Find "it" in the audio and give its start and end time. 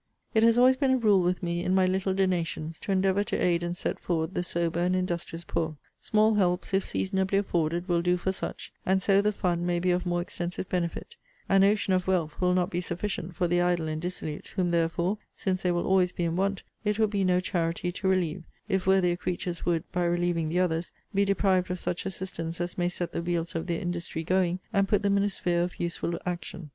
0.33-0.41, 16.83-16.97